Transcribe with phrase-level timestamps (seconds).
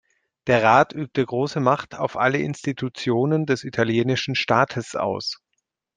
[0.47, 5.39] Der Rat übte große Macht auf alle Institutionen des italienischen Staates aus.